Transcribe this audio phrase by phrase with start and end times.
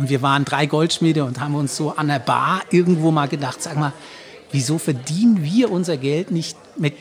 [0.00, 3.60] Und wir waren drei Goldschmiede und haben uns so an der Bar irgendwo mal gedacht,
[3.60, 3.92] sag mal,
[4.50, 6.94] wieso verdienen wir unser Geld nicht mit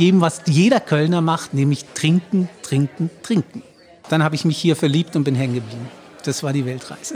[0.00, 3.62] dem, was jeder Kölner macht, nämlich trinken, trinken, trinken.
[4.08, 5.88] Dann habe ich mich hier verliebt und bin hängen geblieben.
[6.24, 7.14] Das war die Weltreise.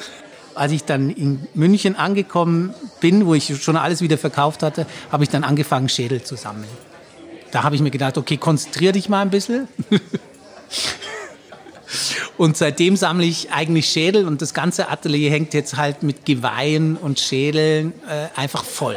[0.55, 5.25] Als ich dann in München angekommen bin, wo ich schon alles wieder verkauft hatte, habe
[5.25, 6.69] ich dann angefangen, Schädel zu sammeln.
[7.51, 9.67] Da habe ich mir gedacht, okay, konzentriere dich mal ein bisschen.
[12.37, 16.97] und seitdem sammle ich eigentlich Schädel und das ganze Atelier hängt jetzt halt mit Geweihen
[16.97, 18.97] und Schädeln äh, einfach voll.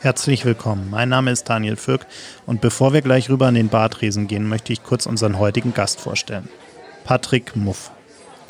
[0.00, 0.88] Herzlich willkommen.
[0.90, 2.06] Mein Name ist Daniel Fürk
[2.44, 6.00] und bevor wir gleich rüber an den Badresen gehen, möchte ich kurz unseren heutigen Gast
[6.00, 6.48] vorstellen.
[7.04, 7.92] Patrick Muff.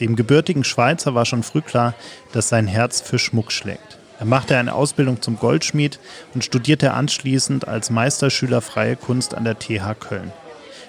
[0.01, 1.95] Dem gebürtigen Schweizer war schon früh klar,
[2.33, 3.99] dass sein Herz für Schmuck schlägt.
[4.19, 5.99] Er machte eine Ausbildung zum Goldschmied
[6.33, 10.33] und studierte anschließend als Meisterschüler Freie Kunst an der TH Köln.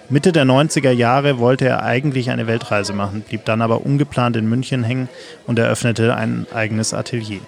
[0.10, 4.50] Mitte der 90er Jahre wollte er eigentlich eine Weltreise machen, blieb dann aber ungeplant in
[4.50, 5.08] München hängen
[5.48, 7.40] und eröffnete ein eigenes Atelier.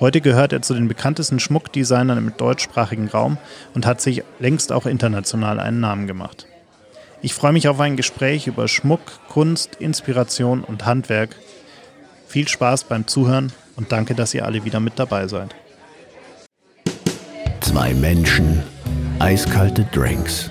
[0.00, 3.38] Heute gehört er zu den bekanntesten Schmuckdesignern im deutschsprachigen Raum
[3.72, 6.46] und hat sich längst auch international einen Namen gemacht.
[7.22, 11.36] Ich freue mich auf ein Gespräch über Schmuck, Kunst, Inspiration und Handwerk.
[12.26, 15.54] Viel Spaß beim Zuhören und danke, dass ihr alle wieder mit dabei seid.
[17.60, 18.62] Zwei Menschen,
[19.18, 20.50] eiskalte Drinks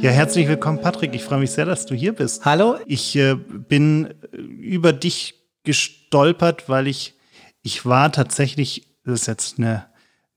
[0.00, 1.14] Ja, herzlich willkommen, Patrick.
[1.14, 2.44] Ich freue mich sehr, dass du hier bist.
[2.44, 2.76] Hallo.
[2.86, 5.34] Ich äh, bin über dich
[5.64, 7.14] gestolpert, weil ich,
[7.62, 9.86] ich war tatsächlich das ist jetzt eine,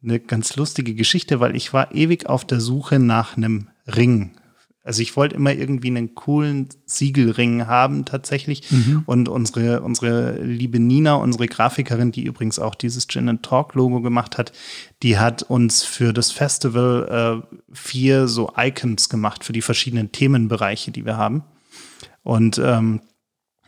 [0.02, 4.32] eine ganz lustige Geschichte, weil ich war ewig auf der Suche nach einem Ring.
[4.84, 8.70] Also ich wollte immer irgendwie einen coolen Siegelring haben tatsächlich.
[8.70, 9.04] Mhm.
[9.06, 14.02] Und unsere, unsere liebe Nina, unsere Grafikerin, die übrigens auch dieses Gin and Talk Logo
[14.02, 14.52] gemacht hat,
[15.02, 20.92] die hat uns für das Festival äh, vier so Icons gemacht für die verschiedenen Themenbereiche,
[20.92, 21.44] die wir haben.
[22.22, 23.02] Und ähm,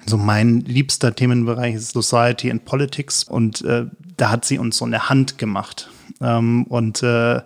[0.06, 3.86] so mein liebster Themenbereich ist Society and Politics und äh,
[4.18, 5.90] da hat sie uns so eine Hand gemacht.
[6.22, 7.42] Ähm, und äh,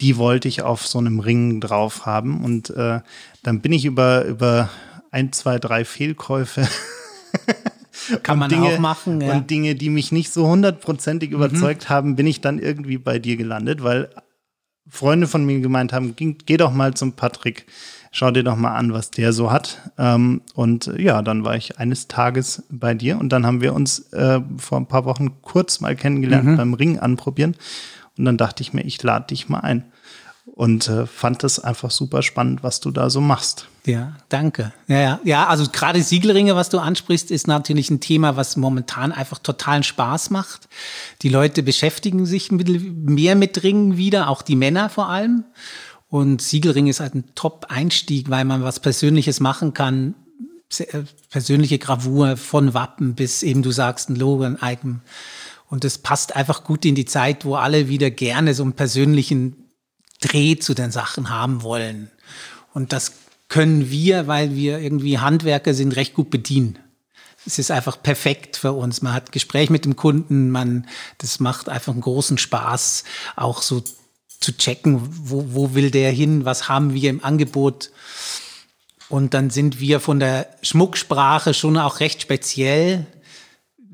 [0.00, 2.44] die wollte ich auf so einem Ring drauf haben.
[2.44, 3.00] Und äh,
[3.42, 4.68] dann bin ich über, über
[5.10, 6.68] ein, zwei, drei Fehlkäufe.
[8.22, 9.20] Kann man Dinge, auch machen.
[9.20, 9.32] Ja.
[9.32, 11.36] Und Dinge, die mich nicht so hundertprozentig mhm.
[11.36, 14.08] überzeugt haben, bin ich dann irgendwie bei dir gelandet, weil
[14.88, 17.66] Freunde von mir gemeint haben, geh doch mal zum Patrick
[18.10, 19.78] schau dir doch mal an, was der so hat.
[19.98, 23.74] Ähm, und äh, ja, dann war ich eines Tages bei dir und dann haben wir
[23.74, 26.56] uns äh, vor ein paar Wochen kurz mal kennengelernt mhm.
[26.56, 27.56] beim Ring anprobieren.
[28.18, 29.84] Und dann dachte ich mir, ich lade dich mal ein.
[30.54, 33.68] Und äh, fand es einfach super spannend, was du da so machst.
[33.86, 34.72] Ja, danke.
[34.88, 39.12] Ja, ja, ja also gerade Siegelringe, was du ansprichst, ist natürlich ein Thema, was momentan
[39.12, 40.68] einfach totalen Spaß macht.
[41.22, 45.44] Die Leute beschäftigen sich mehr mit Ringen wieder, auch die Männer vor allem.
[46.08, 50.14] Und Siegelring ist halt ein Top-Einstieg, weil man was Persönliches machen kann.
[50.76, 55.02] Äh, persönliche Gravur von Wappen bis eben, du sagst, ein Logo, ein Icon.
[55.68, 59.70] Und das passt einfach gut in die Zeit, wo alle wieder gerne so einen persönlichen
[60.20, 62.10] Dreh zu den Sachen haben wollen.
[62.72, 63.12] Und das
[63.48, 66.78] können wir, weil wir irgendwie Handwerker sind, recht gut bedienen.
[67.46, 69.00] Es ist einfach perfekt für uns.
[69.00, 70.86] Man hat Gespräch mit dem Kunden, man,
[71.18, 73.04] das macht einfach einen großen Spaß,
[73.36, 73.82] auch so
[74.40, 77.90] zu checken, wo, wo will der hin, was haben wir im Angebot.
[79.08, 83.06] Und dann sind wir von der Schmucksprache schon auch recht speziell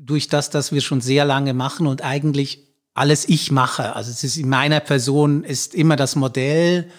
[0.05, 2.59] durch das, dass wir schon sehr lange machen und eigentlich
[2.93, 3.95] alles ich mache.
[3.95, 6.89] Also es ist in meiner Person ist immer das Modell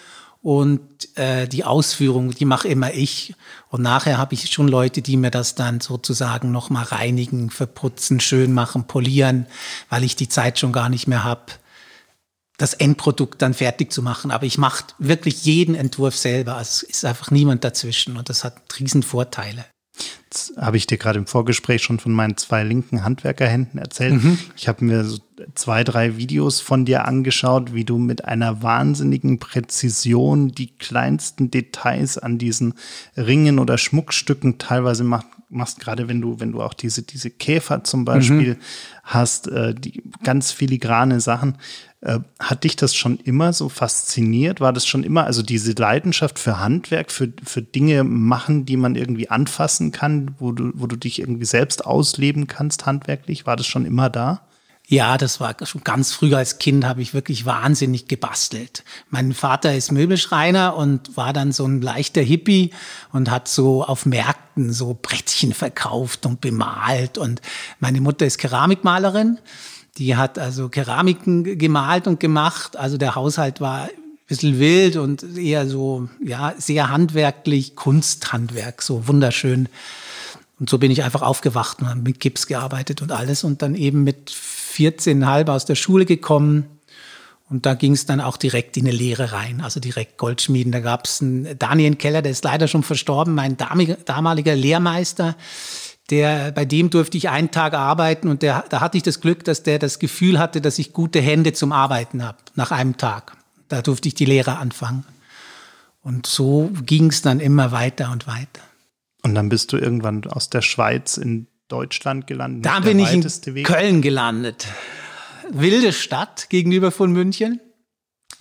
[0.42, 0.80] und
[1.16, 3.34] äh, die Ausführung, die mache immer ich.
[3.68, 8.52] Und nachher habe ich schon Leute, die mir das dann sozusagen nochmal reinigen, verputzen, schön
[8.52, 9.46] machen, polieren,
[9.88, 11.52] weil ich die Zeit schon gar nicht mehr habe
[12.58, 14.30] das Endprodukt dann fertig zu machen.
[14.30, 16.56] Aber ich mache wirklich jeden Entwurf selber.
[16.56, 19.64] Also es ist einfach niemand dazwischen und das hat riesen Vorteile.
[20.36, 24.22] Jetzt habe ich dir gerade im Vorgespräch schon von meinen zwei linken Handwerkerhänden erzählt.
[24.22, 24.38] Mhm.
[24.54, 25.18] Ich habe mir so
[25.54, 32.18] zwei, drei Videos von dir angeschaut, wie du mit einer wahnsinnigen Präzision die kleinsten Details
[32.18, 32.74] an diesen
[33.16, 37.84] Ringen oder Schmuckstücken teilweise machst, machst gerade wenn du, wenn du auch diese, diese Käfer
[37.84, 38.58] zum Beispiel mhm.
[39.04, 41.56] hast, äh, die ganz filigrane Sachen
[42.38, 44.60] hat dich das schon immer so fasziniert?
[44.60, 48.94] War das schon immer, also diese Leidenschaft für Handwerk, für, für Dinge machen, die man
[48.94, 53.46] irgendwie anfassen kann, wo du, wo du dich irgendwie selbst ausleben kannst handwerklich?
[53.46, 54.42] War das schon immer da?
[54.88, 58.84] Ja, das war schon ganz früh als Kind, habe ich wirklich wahnsinnig gebastelt.
[59.10, 62.72] Mein Vater ist Möbelschreiner und war dann so ein leichter Hippie
[63.12, 67.18] und hat so auf Märkten so Brettchen verkauft und bemalt.
[67.18, 67.42] Und
[67.80, 69.40] meine Mutter ist Keramikmalerin.
[69.98, 72.76] Die hat also Keramiken gemalt und gemacht.
[72.76, 73.90] Also der Haushalt war ein
[74.26, 79.68] bisschen wild und eher so, ja, sehr handwerklich, Kunsthandwerk, so wunderschön.
[80.58, 83.74] Und so bin ich einfach aufgewacht und habe mit Gips gearbeitet und alles und dann
[83.74, 86.66] eben mit 14,5 aus der Schule gekommen.
[87.48, 90.72] Und da ging es dann auch direkt in eine Lehre rein, also direkt Goldschmieden.
[90.72, 95.36] Da gab es einen Daniel Keller, der ist leider schon verstorben, mein damaliger Lehrmeister.
[96.10, 99.44] Der, bei dem durfte ich einen Tag arbeiten und der, da hatte ich das Glück,
[99.44, 103.36] dass der das Gefühl hatte, dass ich gute Hände zum Arbeiten habe nach einem Tag.
[103.68, 105.04] Da durfte ich die Lehre anfangen.
[106.02, 108.62] Und so ging es dann immer weiter und weiter.
[109.22, 112.64] Und dann bist du irgendwann aus der Schweiz in Deutschland gelandet?
[112.64, 113.66] Da bin ich in Weg.
[113.66, 114.68] Köln gelandet.
[115.50, 117.60] Wilde Stadt gegenüber von München.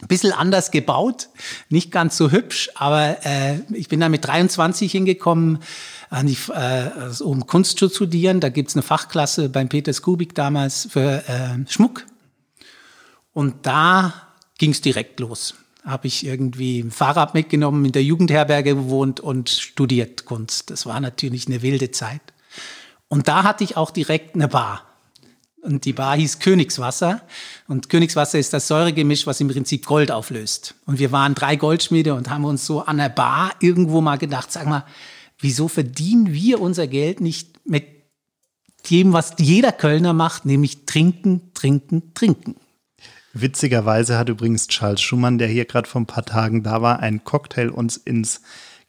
[0.02, 1.30] Ein bisschen anders gebaut,
[1.70, 5.60] nicht ganz so hübsch, aber äh, ich bin da mit 23 hingekommen,
[6.16, 8.40] an die, äh, also um Kunst zu studieren.
[8.40, 12.06] Da gibt's eine Fachklasse beim Peter Skubik damals für äh, Schmuck.
[13.34, 14.14] Und da
[14.58, 15.56] ging's direkt los.
[15.84, 20.70] Habe ich irgendwie ein Fahrrad mitgenommen, in der Jugendherberge gewohnt und studiert Kunst.
[20.72, 22.22] Das war natürlich eine wilde Zeit.
[23.10, 24.84] Und da hatte ich auch direkt eine Bar.
[25.62, 27.22] Und die Bar hieß Königswasser.
[27.68, 30.76] Und Königswasser ist das Säuregemisch, was im Prinzip Gold auflöst.
[30.86, 34.52] Und wir waren drei Goldschmiede und haben uns so an der Bar irgendwo mal gedacht,
[34.52, 34.86] sag mal,
[35.46, 37.86] wieso verdienen wir unser Geld nicht mit
[38.90, 42.56] dem, was jeder Kölner macht, nämlich trinken, trinken, trinken.
[43.34, 47.24] Witzigerweise hat übrigens Charles Schumann, der hier gerade vor ein paar Tagen da war, einen
[47.24, 48.42] Cocktail uns ins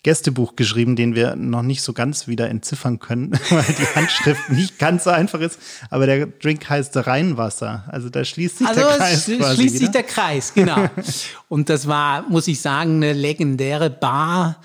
[0.03, 4.79] Gästebuch geschrieben, den wir noch nicht so ganz wieder entziffern können, weil die Handschrift nicht
[4.79, 5.59] ganz so einfach ist.
[5.91, 7.85] Aber der Drink heißt Rheinwasser.
[7.89, 9.25] Also da schließt sich also der Kreis.
[9.25, 9.93] Schließt quasi sich wieder.
[9.93, 10.89] der Kreis, genau.
[11.49, 14.63] Und das war, muss ich sagen, eine legendäre Bar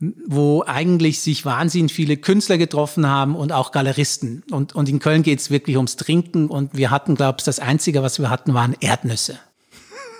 [0.00, 4.44] wo eigentlich sich wahnsinnig viele Künstler getroffen haben und auch Galeristen.
[4.50, 7.58] Und, und in Köln geht es wirklich ums Trinken und wir hatten, glaube ich, das
[7.58, 9.38] Einzige, was wir hatten, waren Erdnüsse.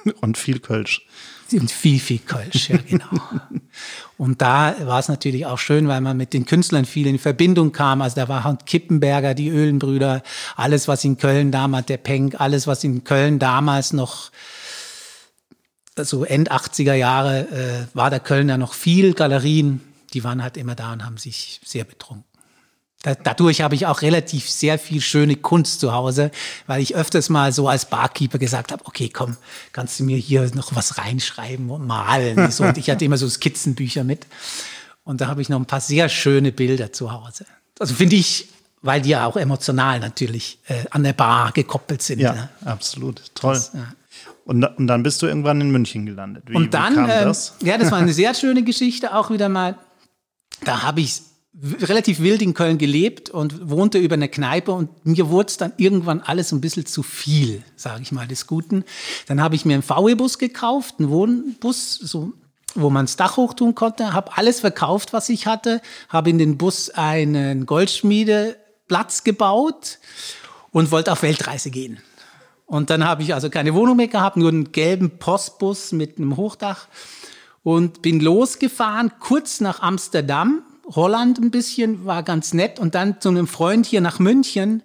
[0.20, 1.06] Und viel Kölsch.
[1.52, 3.08] Und viel, viel Kölsch, ja, genau.
[4.18, 7.72] und da war es natürlich auch schön, weil man mit den Künstlern viel in Verbindung
[7.72, 8.02] kam.
[8.02, 10.22] Also da war halt Kippenberger, die Öhlenbrüder,
[10.56, 14.30] alles, was in Köln damals, der Penk, alles, was in Köln damals noch
[16.04, 19.80] so End 80er Jahre äh, war der Kölner noch viel Galerien,
[20.12, 22.24] die waren halt immer da und haben sich sehr betrunken.
[23.02, 26.32] Da, dadurch habe ich auch relativ sehr viel schöne Kunst zu Hause,
[26.66, 29.36] weil ich öfters mal so als Barkeeper gesagt habe, okay, komm,
[29.72, 32.50] kannst du mir hier noch was reinschreiben und malen.
[32.58, 32.64] So.
[32.64, 34.26] Und ich hatte immer so Skizzenbücher mit.
[35.04, 37.46] Und da habe ich noch ein paar sehr schöne Bilder zu Hause.
[37.78, 38.48] Also finde ich,
[38.82, 42.20] weil die ja auch emotional natürlich äh, an der Bar gekoppelt sind.
[42.20, 42.48] Ja, ne?
[42.64, 43.22] absolut.
[43.34, 43.54] Toll.
[43.54, 43.92] Das, ja.
[44.48, 46.44] Und, und, dann bist du irgendwann in München gelandet.
[46.46, 47.56] Wie, und dann, wie das?
[47.62, 49.76] Ja, das war eine sehr schöne Geschichte, auch wieder mal.
[50.64, 51.20] Da habe ich
[51.82, 55.74] relativ wild in Köln gelebt und wohnte über eine Kneipe und mir wurde es dann
[55.76, 58.84] irgendwann alles ein bisschen zu viel, sage ich mal, des Guten.
[59.26, 62.32] Dann habe ich mir einen VW-Bus gekauft, einen Wohnbus, so
[62.74, 66.38] wo man das Dach hoch tun konnte, habe alles verkauft, was ich hatte, habe in
[66.38, 69.98] den Bus einen Goldschmiedeplatz gebaut
[70.70, 71.98] und wollte auf Weltreise gehen.
[72.68, 76.36] Und dann habe ich also keine Wohnung mehr gehabt, nur einen gelben Postbus mit einem
[76.36, 76.86] Hochdach
[77.62, 83.30] und bin losgefahren, kurz nach Amsterdam, Holland ein bisschen, war ganz nett und dann zu
[83.30, 84.82] einem Freund hier nach München.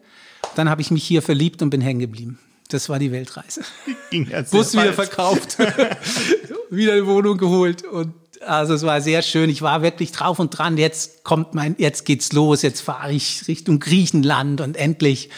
[0.56, 2.40] Dann habe ich mich hier verliebt und bin hängen geblieben.
[2.70, 3.64] Das war die Weltreise.
[4.12, 5.58] Ging ja Bus wieder verkauft,
[6.70, 8.14] wieder eine Wohnung geholt und
[8.46, 9.50] also es war sehr schön.
[9.50, 10.78] Ich war wirklich drauf und dran.
[10.78, 12.62] Jetzt kommt mein, jetzt geht's los.
[12.62, 15.30] Jetzt fahre ich Richtung Griechenland und endlich.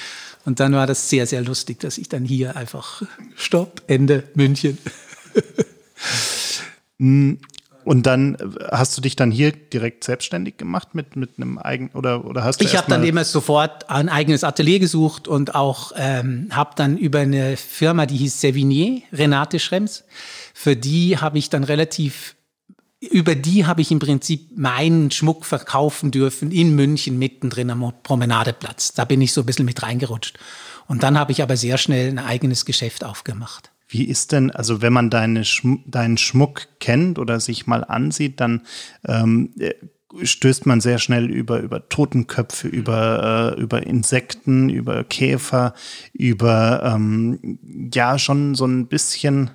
[0.45, 3.01] Und dann war das sehr, sehr lustig, dass ich dann hier einfach
[3.35, 4.77] Stopp, Ende, München.
[6.99, 7.39] Hm,
[7.83, 8.37] und dann äh,
[8.71, 12.61] hast du dich dann hier direkt selbstständig gemacht mit, mit einem eigenen oder, oder hast
[12.61, 16.97] du Ich habe dann immer sofort ein eigenes Atelier gesucht und auch ähm, habe dann
[16.97, 20.03] über eine Firma, die hieß Sevigné, Renate Schrems,
[20.53, 22.35] für die habe ich dann relativ
[23.11, 28.93] über die habe ich im Prinzip meinen Schmuck verkaufen dürfen in München mittendrin am Promenadeplatz.
[28.93, 30.37] Da bin ich so ein bisschen mit reingerutscht.
[30.87, 33.71] Und dann habe ich aber sehr schnell ein eigenes Geschäft aufgemacht.
[33.87, 38.39] Wie ist denn, also wenn man deine Schm deinen Schmuck kennt oder sich mal ansieht,
[38.39, 38.61] dann
[39.07, 39.73] ähm, äh,
[40.23, 45.73] stößt man sehr schnell über, über Totenköpfe, über, äh, über Insekten, über Käfer,
[46.13, 47.59] über ähm,
[47.93, 49.51] ja schon so ein bisschen,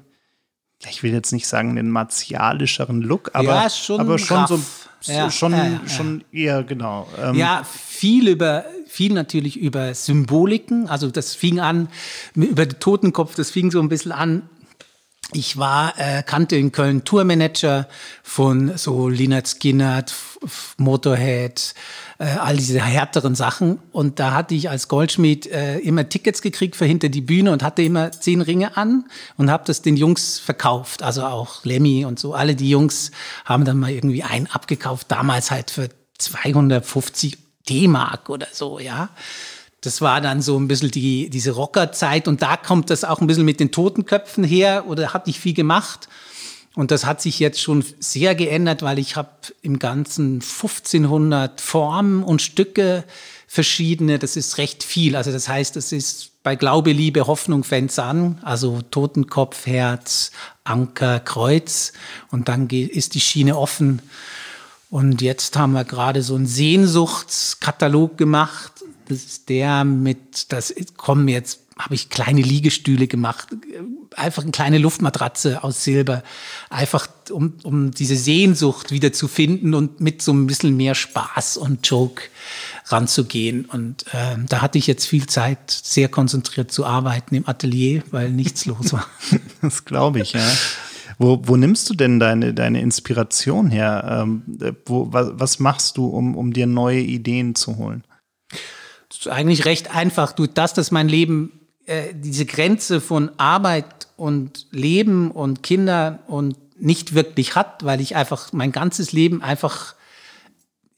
[0.88, 4.60] ich will jetzt nicht sagen den martialischeren Look, aber, Ja, schon aber schon so,
[5.00, 7.06] so Ja, schon, ja, ja, schon eher genau.
[7.22, 10.88] Ähm, Ja, viel über, viel natürlich über Symboliken.
[10.88, 11.88] Also das fing an
[12.34, 14.42] über den Totenkopf, das fing so ein bisschen an.
[15.32, 17.86] Ich war, äh, kannte in Köln Tourmanager
[18.22, 19.08] von so
[20.10, 21.74] F- F- Motorhead,
[22.18, 23.78] äh, all diese härteren Sachen.
[23.92, 27.62] Und da hatte ich als Goldschmied äh, immer Tickets gekriegt für hinter die Bühne und
[27.62, 29.04] hatte immer zehn Ringe an
[29.36, 31.02] und habe das den Jungs verkauft.
[31.02, 32.34] Also auch Lemmy und so.
[32.34, 33.12] Alle die Jungs
[33.44, 35.06] haben dann mal irgendwie einen abgekauft.
[35.10, 39.10] Damals halt für 250 D-Mark oder so, ja.
[39.80, 43.26] Das war dann so ein bisschen die, diese Rockerzeit und da kommt das auch ein
[43.26, 46.08] bisschen mit den Totenköpfen her oder hatte ich viel gemacht.
[46.74, 49.30] Und das hat sich jetzt schon sehr geändert, weil ich habe
[49.62, 53.04] im Ganzen 1500 Formen und Stücke
[53.48, 54.18] verschiedene.
[54.20, 55.16] Das ist recht viel.
[55.16, 58.38] Also das heißt, es ist bei Glaube, Liebe, Hoffnung fängt's an.
[58.42, 60.30] Also Totenkopf, Herz,
[60.62, 61.92] Anker, Kreuz.
[62.30, 64.00] Und dann ist die Schiene offen.
[64.90, 68.72] Und jetzt haben wir gerade so einen Sehnsuchtskatalog gemacht.
[69.10, 73.48] Das ist der mit, das kommen jetzt, habe ich kleine Liegestühle gemacht,
[74.14, 76.22] einfach eine kleine Luftmatratze aus Silber,
[76.68, 81.56] einfach um, um diese Sehnsucht wieder zu finden und mit so ein bisschen mehr Spaß
[81.56, 82.22] und Joke
[82.86, 83.64] ranzugehen.
[83.64, 88.30] Und ähm, da hatte ich jetzt viel Zeit, sehr konzentriert zu arbeiten im Atelier, weil
[88.30, 89.06] nichts los war.
[89.62, 90.48] Das glaube ich, ja.
[91.18, 94.22] Wo, wo nimmst du denn deine, deine Inspiration her?
[94.22, 98.04] Ähm, äh, wo, was, was machst du, um, um dir neue Ideen zu holen?
[99.28, 100.32] Eigentlich recht einfach.
[100.32, 101.52] Du, das, dass mein Leben
[101.86, 108.16] äh, diese Grenze von Arbeit und Leben und Kinder und nicht wirklich hat, weil ich
[108.16, 109.94] einfach mein ganzes Leben einfach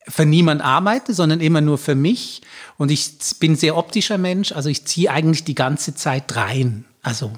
[0.09, 2.43] für niemand arbeite, sondern immer nur für mich.
[2.77, 6.85] Und ich bin sehr optischer Mensch, also ich ziehe eigentlich die ganze Zeit rein.
[7.03, 7.33] Also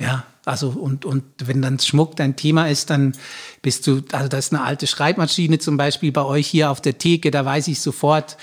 [0.00, 3.12] ja, also und, und wenn dann Schmuck dein Thema ist, dann
[3.60, 6.98] bist du, also da ist eine alte Schreibmaschine zum Beispiel bei euch hier auf der
[6.98, 8.36] Theke, da weiß ich sofort,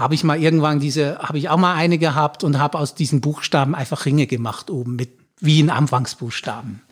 [0.00, 3.20] habe ich mal irgendwann diese, habe ich auch mal eine gehabt und habe aus diesen
[3.20, 6.82] Buchstaben einfach Ringe gemacht oben mit wie in Anfangsbuchstaben.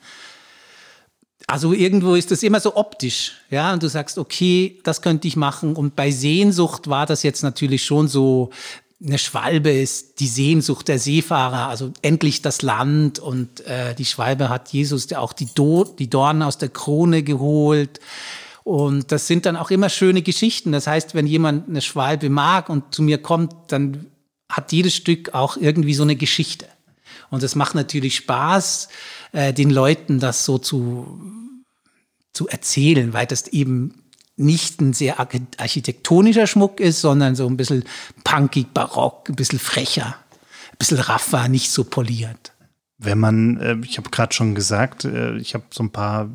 [1.47, 5.37] Also irgendwo ist das immer so optisch, ja, und du sagst, okay, das könnte ich
[5.37, 5.75] machen.
[5.75, 8.51] Und bei Sehnsucht war das jetzt natürlich schon so,
[9.03, 14.49] eine Schwalbe ist die Sehnsucht der Seefahrer, also endlich das Land und äh, die Schwalbe
[14.49, 18.01] hat Jesus auch die, Do die Dornen aus der Krone geholt.
[18.69, 20.73] Und das sind dann auch immer schöne Geschichten.
[20.73, 24.09] Das heißt, wenn jemand eine Schwalbe mag und zu mir kommt, dann
[24.47, 26.67] hat jedes Stück auch irgendwie so eine Geschichte.
[27.31, 28.89] Und es macht natürlich Spaß,
[29.33, 31.19] äh, den Leuten das so zu,
[32.35, 34.03] zu erzählen, weil das eben
[34.37, 37.85] nicht ein sehr architektonischer Schmuck ist, sondern so ein bisschen
[38.23, 40.15] punkig, barock, ein bisschen frecher,
[40.73, 42.53] ein bisschen raffer, nicht so poliert.
[42.99, 46.29] Wenn man, äh, ich habe gerade schon gesagt, äh, ich habe so ein paar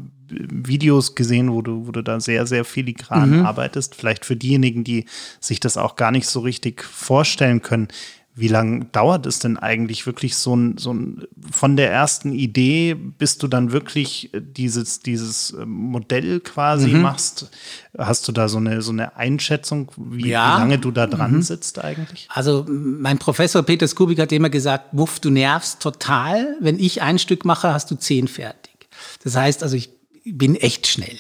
[0.49, 3.45] Videos gesehen, wo du, wo du da sehr, sehr filigran mhm.
[3.45, 3.95] arbeitest.
[3.95, 5.05] Vielleicht für diejenigen, die
[5.39, 7.87] sich das auch gar nicht so richtig vorstellen können.
[8.35, 12.95] Wie lange dauert es denn eigentlich wirklich so ein, so ein, von der ersten Idee,
[12.95, 17.01] bis du dann wirklich dieses, dieses Modell quasi mhm.
[17.01, 17.51] machst?
[17.95, 20.55] Hast du da so eine, so eine Einschätzung, wie, ja.
[20.55, 21.41] wie lange du da dran mhm.
[21.43, 22.27] sitzt eigentlich?
[22.29, 26.57] Also, mein Professor Peter Skubik hat immer gesagt, Wuff, du nervst total.
[26.59, 28.89] Wenn ich ein Stück mache, hast du zehn fertig.
[29.23, 29.91] Das heißt, also ich
[30.25, 31.18] bin echt schnell.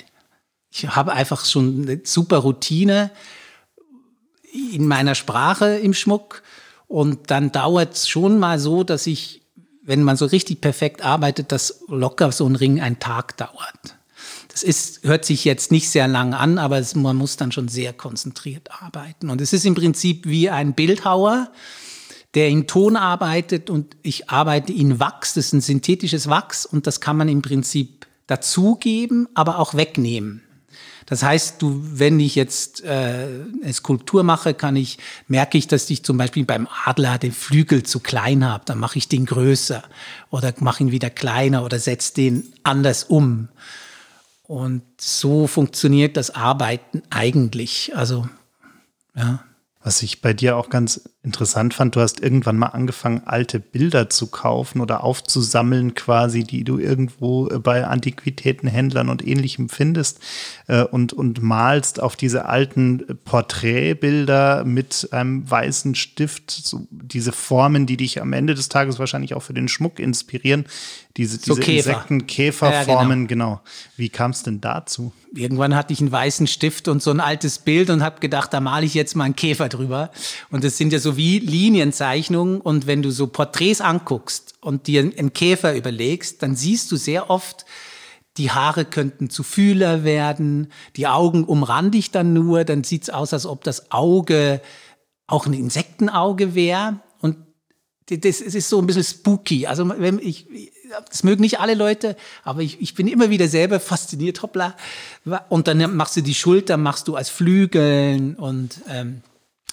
[0.71, 3.11] Ich habe einfach schon eine super Routine
[4.53, 6.43] in meiner Sprache im Schmuck.
[6.87, 9.41] Und dann dauert es schon mal so, dass ich,
[9.83, 13.97] wenn man so richtig perfekt arbeitet, dass locker so ein Ring einen Tag dauert.
[14.49, 17.67] Das ist, hört sich jetzt nicht sehr lang an, aber es, man muss dann schon
[17.67, 19.31] sehr konzentriert arbeiten.
[19.31, 21.51] Und es ist im Prinzip wie ein Bildhauer,
[22.35, 25.33] der in Ton arbeitet und ich arbeite in Wachs.
[25.33, 30.41] Das ist ein synthetisches Wachs und das kann man im Prinzip dazugeben, aber auch wegnehmen.
[31.05, 33.27] Das heißt, du, wenn ich jetzt äh,
[33.61, 34.97] eine Skulptur mache, kann ich,
[35.27, 38.97] merke ich, dass ich zum Beispiel beim Adler den Flügel zu klein habe, dann mache
[38.97, 39.83] ich den größer
[40.29, 43.49] oder mache ihn wieder kleiner oder setze den anders um.
[44.43, 47.91] Und so funktioniert das Arbeiten eigentlich.
[47.95, 48.27] Also,
[49.15, 49.43] ja.
[49.83, 54.09] Was ich bei dir auch ganz interessant fand, du hast irgendwann mal angefangen, alte Bilder
[54.09, 60.19] zu kaufen oder aufzusammeln, quasi, die du irgendwo bei Antiquitätenhändlern und ähnlichem findest
[60.67, 67.85] äh, und, und malst auf diese alten Porträtbilder mit einem weißen Stift, so diese Formen,
[67.85, 70.65] die dich am Ende des Tages wahrscheinlich auch für den Schmuck inspirieren.
[71.17, 71.89] Diese, so diese Käfer.
[71.89, 73.49] Insekten, Käferformen, ja, genau.
[73.55, 73.61] genau.
[73.97, 75.11] Wie kam es denn dazu?
[75.35, 78.59] irgendwann hatte ich einen weißen Stift und so ein altes Bild und habe gedacht, da
[78.59, 80.11] male ich jetzt mal einen Käfer drüber.
[80.51, 82.61] Und das sind ja so wie Linienzeichnungen.
[82.61, 87.29] Und wenn du so Porträts anguckst und dir einen Käfer überlegst, dann siehst du sehr
[87.29, 87.65] oft,
[88.37, 93.33] die Haare könnten zu Fühler werden, die Augen umrande ich dann nur, dann sieht's aus,
[93.33, 94.61] als ob das Auge
[95.27, 96.99] auch ein Insektenauge wäre.
[97.19, 97.37] Und
[98.09, 99.67] das ist so ein bisschen spooky.
[99.67, 100.47] Also wenn ich,
[101.09, 104.75] das mögen nicht alle Leute, aber ich, ich bin immer wieder selber fasziniert, hoppla.
[105.49, 109.21] Und dann machst du die Schulter, machst du als Flügeln und ähm,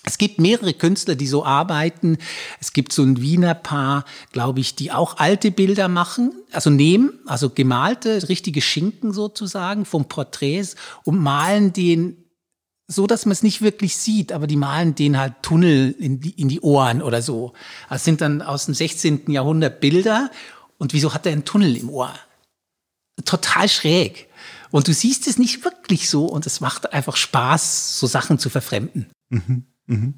[0.04, 2.16] es gibt mehrere Künstler, die so arbeiten.
[2.59, 7.19] Es gibt so ein Wiener Paar, glaube ich, die auch alte Bilder machen, also nehmen,
[7.26, 12.16] also gemalte, richtige Schinken sozusagen vom Porträts und malen den
[12.87, 16.30] so, dass man es nicht wirklich sieht, aber die malen den halt Tunnel in die,
[16.30, 17.52] in die Ohren oder so.
[17.88, 19.30] Das sind dann aus dem 16.
[19.30, 20.30] Jahrhundert Bilder
[20.76, 22.12] und wieso hat er einen Tunnel im Ohr?
[23.25, 24.28] Total schräg.
[24.73, 28.50] Und du siehst es nicht wirklich so und es macht einfach Spaß, so Sachen zu
[28.50, 29.07] verfremden.
[29.28, 29.70] Mhm.
[29.87, 30.15] Mhm.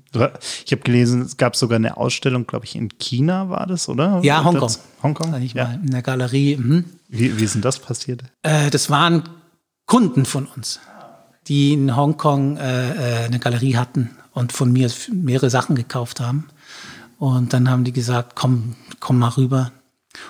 [0.65, 4.21] Ich habe gelesen, es gab sogar eine Ausstellung, glaube ich, in China war das, oder?
[4.23, 4.71] Ja, Hongkong.
[5.03, 5.43] Hongkong?
[5.43, 5.73] Ich ja.
[5.83, 6.57] in der Galerie.
[6.57, 6.85] Mhm.
[7.09, 8.23] Wie, wie ist denn das passiert?
[8.43, 9.23] Äh, das waren
[9.87, 10.81] Kunden von uns,
[11.49, 16.49] die in Hongkong äh, äh eine Galerie hatten und von mir mehrere Sachen gekauft haben.
[17.19, 19.73] Und dann haben die gesagt, komm, komm mal rüber.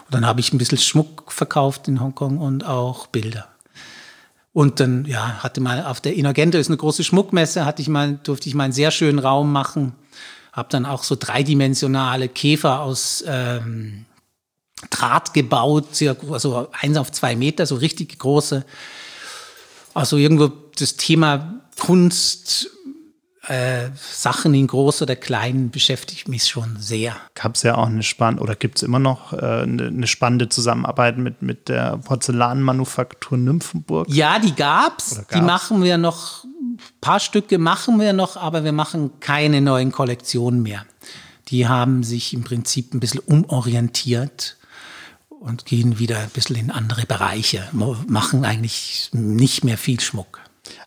[0.04, 3.51] Und dann habe ich ein bisschen Schmuck verkauft in Hongkong und auch Bilder.
[4.52, 8.18] Und dann, ja, hatte mal auf der Inagente ist eine große Schmuckmesse, hatte ich mal,
[8.22, 9.94] durfte ich mal einen sehr schönen Raum machen.
[10.52, 14.04] Hab dann auch so dreidimensionale Käfer aus ähm,
[14.90, 15.86] Draht gebaut,
[16.30, 18.66] also eins auf zwei Meter, so richtig große.
[19.94, 22.68] Also irgendwo das Thema Kunst
[23.48, 27.16] äh, Sachen in groß oder klein beschäftigt mich schon sehr.
[27.34, 30.48] Gab es ja auch eine spannende, oder gibt es immer noch äh, eine, eine, spannende
[30.48, 34.08] Zusammenarbeit mit, mit der Porzellanmanufaktur Nymphenburg?
[34.08, 35.16] Ja, die gab's.
[35.16, 35.34] gab's.
[35.34, 39.90] Die machen wir noch, ein paar Stücke machen wir noch, aber wir machen keine neuen
[39.90, 40.86] Kollektionen mehr.
[41.48, 44.56] Die haben sich im Prinzip ein bisschen umorientiert
[45.28, 50.38] und gehen wieder ein bisschen in andere Bereiche, machen eigentlich nicht mehr viel Schmuck.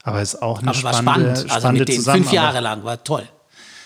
[0.03, 1.51] Aber es ist auch eine Aber spannende, war spannend.
[1.51, 3.27] Also mit denen fünf Jahre lang war toll.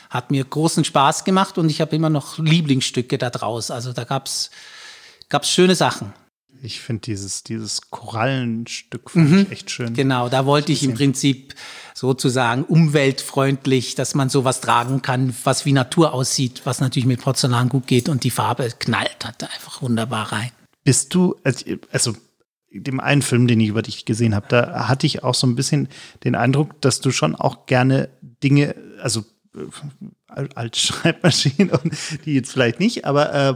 [0.10, 3.72] Hat mir großen Spaß gemacht und ich habe immer noch Lieblingsstücke da draus.
[3.72, 4.50] Also da gab's
[5.30, 6.14] gab's schöne Sachen.
[6.62, 9.48] Ich finde dieses, dieses Korallenstück mhm.
[9.50, 9.94] echt schön.
[9.94, 11.56] Genau, da wollte ich im Prinzip
[11.94, 17.70] sozusagen umweltfreundlich, dass man sowas tragen kann, was wie Natur aussieht, was natürlich mit Porzellan
[17.70, 20.52] gut geht und die Farbe knallt, hat da einfach wunderbar rein.
[20.84, 21.36] Bist du,
[21.92, 22.14] also
[22.72, 25.56] dem einen Film, den ich über dich gesehen habe, da hatte ich auch so ein
[25.56, 25.88] bisschen
[26.24, 28.10] den Eindruck, dass du schon auch gerne
[28.44, 29.24] Dinge, also
[30.56, 31.94] als Schreibmaschine und
[32.26, 33.54] die jetzt vielleicht nicht, aber äh,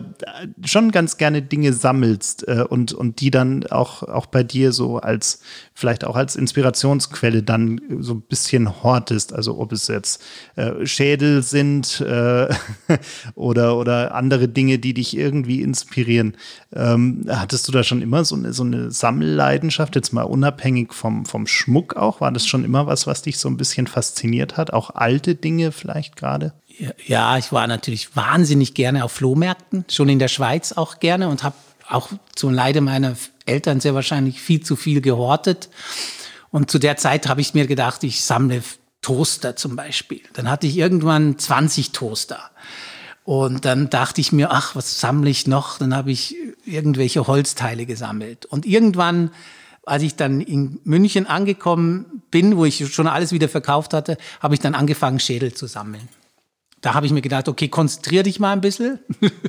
[0.65, 4.97] schon ganz gerne Dinge sammelst äh, und, und die dann auch, auch bei dir so
[4.97, 5.41] als,
[5.73, 9.33] vielleicht auch als Inspirationsquelle dann so ein bisschen hortest.
[9.33, 10.21] Also ob es jetzt
[10.55, 12.47] äh, Schädel sind äh,
[13.35, 16.37] oder, oder andere Dinge, die dich irgendwie inspirieren.
[16.73, 21.25] Ähm, hattest du da schon immer so eine, so eine Sammelleidenschaft, jetzt mal unabhängig vom,
[21.25, 22.21] vom Schmuck auch?
[22.21, 24.71] War das schon immer was, was dich so ein bisschen fasziniert hat?
[24.73, 26.53] Auch alte Dinge vielleicht gerade?
[27.05, 31.43] Ja, ich war natürlich wahnsinnig gerne auf Flohmärkten, schon in der Schweiz auch gerne und
[31.43, 31.55] habe
[31.89, 33.15] auch zum Leide meiner
[33.45, 35.69] Eltern sehr wahrscheinlich viel zu viel gehortet.
[36.51, 38.61] Und zu der Zeit habe ich mir gedacht, ich sammle
[39.01, 40.21] Toaster zum Beispiel.
[40.33, 42.51] Dann hatte ich irgendwann 20 Toaster.
[43.23, 45.77] Und dann dachte ich mir, ach, was sammle ich noch?
[45.77, 48.45] Dann habe ich irgendwelche Holzteile gesammelt.
[48.45, 49.31] Und irgendwann,
[49.85, 54.55] als ich dann in München angekommen bin, wo ich schon alles wieder verkauft hatte, habe
[54.55, 56.07] ich dann angefangen, Schädel zu sammeln.
[56.81, 58.99] Da habe ich mir gedacht, okay, konzentrier dich mal ein bisschen.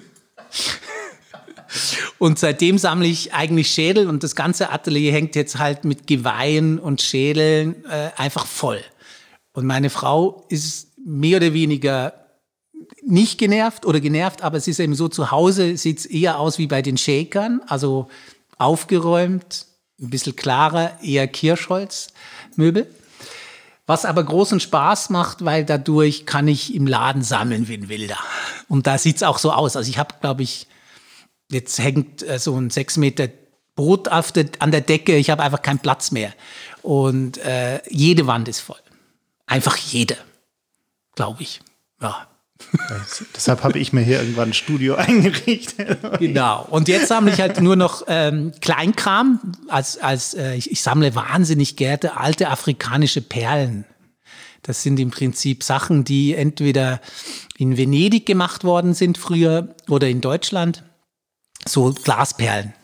[2.19, 6.79] und seitdem sammle ich eigentlich Schädel und das ganze Atelier hängt jetzt halt mit Geweihen
[6.79, 8.81] und Schädeln äh, einfach voll.
[9.53, 12.15] Und meine Frau ist mehr oder weniger
[13.03, 16.59] nicht genervt oder genervt, aber es ist eben so, zu Hause sieht es eher aus
[16.59, 18.09] wie bei den Shakern, also
[18.59, 19.67] aufgeräumt,
[20.01, 22.87] ein bisschen klarer, eher Kirschholzmöbel.
[23.87, 28.19] Was aber großen Spaß macht, weil dadurch kann ich im Laden sammeln wie ein Wilder.
[28.67, 29.77] Und da sieht's auch so aus.
[29.77, 30.67] Also ich habe, glaube ich,
[31.55, 33.29] jetzt hängt äh, so ein sechs Meter
[33.77, 35.17] Brot auf der, an der Decke.
[35.17, 36.33] Ich habe einfach keinen Platz mehr.
[36.83, 38.79] Und äh, jede Wand ist voll.
[39.47, 40.17] Einfach jede,
[41.17, 41.61] glaube ich.
[42.01, 42.29] Ja.
[43.35, 45.99] Deshalb habe ich mir hier irgendwann ein Studio eingerichtet.
[46.19, 46.67] genau.
[46.71, 49.41] Und jetzt sammle ich halt nur noch ähm, Kleinkram.
[49.69, 53.85] Als, als, äh, ich, ich sammle wahnsinnig gerne alte afrikanische Perlen.
[54.63, 57.01] Das sind im Prinzip Sachen, die entweder
[57.59, 60.85] in Venedig gemacht worden sind früher oder in Deutschland.
[61.67, 62.75] So Glasperlen.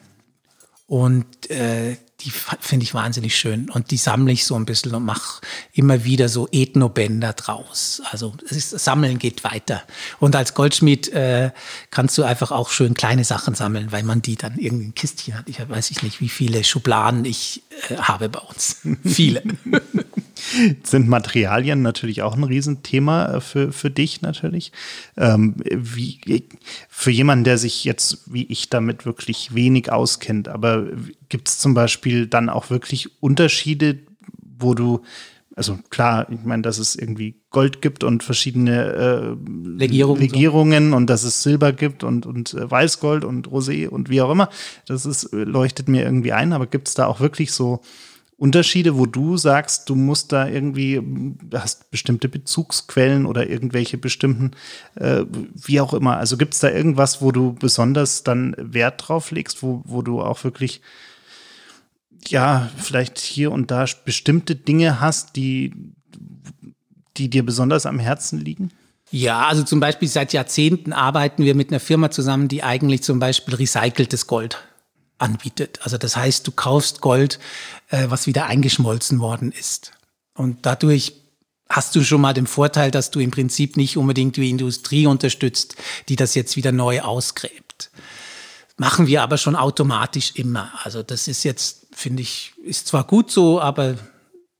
[0.86, 5.04] Und äh, die finde ich wahnsinnig schön und die sammle ich so ein bisschen und
[5.04, 5.40] mache
[5.72, 8.02] immer wieder so Ethnobänder draus.
[8.10, 9.82] Also ist, Sammeln geht weiter.
[10.18, 11.50] Und als Goldschmied äh,
[11.90, 15.38] kannst du einfach auch schön kleine Sachen sammeln, weil man die dann irgendwie in Kistchen
[15.38, 15.48] hat.
[15.48, 18.76] Ich weiß ich nicht, wie viele Schubladen ich äh, habe bei uns.
[19.04, 19.42] viele.
[20.82, 24.72] Sind Materialien natürlich auch ein Riesenthema äh, für, für dich natürlich.
[25.16, 26.20] Ähm, wie,
[26.88, 30.86] für jemanden, der sich jetzt wie ich damit wirklich wenig auskennt, aber
[31.28, 33.98] gibt es zum Beispiel dann auch wirklich Unterschiede,
[34.58, 35.02] wo du
[35.56, 40.96] also klar, ich meine, dass es irgendwie Gold gibt und verschiedene äh, Legierungen, Legierungen so.
[40.96, 44.48] und dass es Silber gibt und, und äh, Weißgold und Rosé und wie auch immer.
[44.86, 47.82] Das ist, leuchtet mir irgendwie ein, aber gibt es da auch wirklich so
[48.40, 50.98] Unterschiede, wo du sagst, du musst da irgendwie,
[51.52, 54.52] hast bestimmte Bezugsquellen oder irgendwelche bestimmten,
[54.94, 56.16] äh, wie auch immer.
[56.16, 60.22] Also gibt es da irgendwas, wo du besonders dann Wert drauf legst, wo, wo du
[60.22, 60.80] auch wirklich,
[62.28, 65.74] ja, vielleicht hier und da bestimmte Dinge hast, die,
[67.18, 68.70] die dir besonders am Herzen liegen?
[69.10, 73.18] Ja, also zum Beispiel seit Jahrzehnten arbeiten wir mit einer Firma zusammen, die eigentlich zum
[73.18, 74.62] Beispiel recyceltes Gold
[75.20, 75.80] anbietet.
[75.82, 77.38] Also das heißt, du kaufst Gold,
[77.88, 79.92] äh, was wieder eingeschmolzen worden ist.
[80.34, 81.14] Und dadurch
[81.68, 85.76] hast du schon mal den Vorteil, dass du im Prinzip nicht unbedingt die Industrie unterstützt,
[86.08, 87.90] die das jetzt wieder neu ausgräbt.
[88.76, 90.72] Machen wir aber schon automatisch immer.
[90.82, 93.96] Also das ist jetzt, finde ich, ist zwar gut so, aber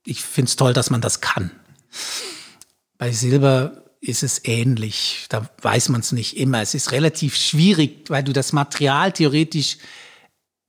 [0.05, 1.51] ich finde es toll, dass man das kann.
[2.97, 5.25] Bei Silber ist es ähnlich.
[5.29, 6.61] Da weiß man es nicht immer.
[6.61, 9.77] Es ist relativ schwierig, weil du das Material theoretisch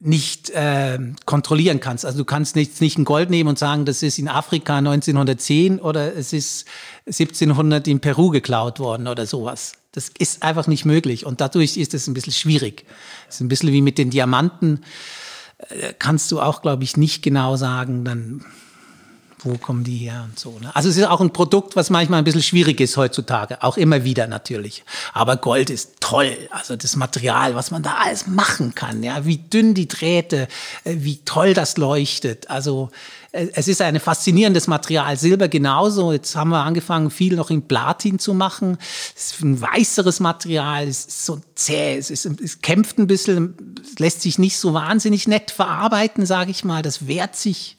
[0.04, 2.04] nicht äh, kontrollieren kannst.
[2.04, 5.78] Also du kannst nicht, nicht ein Gold nehmen und sagen, das ist in Afrika 1910
[5.78, 6.66] oder es ist
[7.06, 9.74] 1700 in Peru geklaut worden oder sowas.
[9.92, 12.84] Das ist einfach nicht möglich und dadurch ist es ein bisschen schwierig.
[13.28, 14.80] Es ist ein bisschen wie mit den Diamanten.
[15.58, 18.44] Äh, kannst du auch, glaube ich, nicht genau sagen, dann
[19.44, 20.59] wo kommen die her und so.
[20.59, 20.74] Ne?
[20.74, 24.05] Also es ist auch ein Produkt, was manchmal ein bisschen schwierig ist heutzutage, auch immer
[24.05, 24.85] wieder natürlich.
[25.12, 29.38] Aber Gold ist toll, also das Material, was man da alles machen kann, ja, wie
[29.38, 30.48] dünn die Drähte,
[30.85, 32.50] äh, wie toll das leuchtet.
[32.50, 32.90] Also
[33.33, 35.16] äh, es ist ein faszinierendes Material.
[35.16, 36.12] Silber genauso.
[36.12, 38.78] Jetzt haben wir angefangen, viel noch in Platin zu machen.
[39.16, 43.76] Es ist ein weißeres Material, es ist so zäh, es, ist, es kämpft ein bisschen,
[43.83, 46.83] es lässt sich nicht so wahnsinnig nett verarbeiten, sage ich mal.
[46.83, 47.76] Das wehrt sich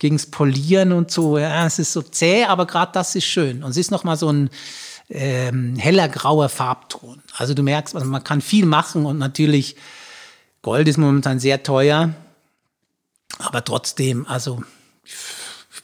[0.00, 1.38] gegens Polieren und so.
[1.38, 3.62] Ja, es ist so zäh, aber gerade das ist schön.
[3.62, 4.50] Und es ist nochmal so ein
[5.08, 7.22] ähm, heller grauer Farbton.
[7.36, 9.76] Also du merkst, also man kann viel machen und natürlich
[10.62, 12.12] Gold ist momentan sehr teuer,
[13.38, 14.62] aber trotzdem, also